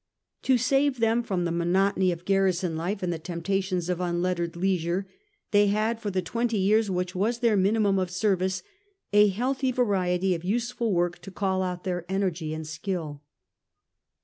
[0.41, 5.05] To save them from the monotony of garrison life and the temptations of unlettered leisure
[5.51, 8.63] they had for the twenty years which was their mini mum of service
[9.13, 13.21] a healthy variety of useful work to call out their energy and skill.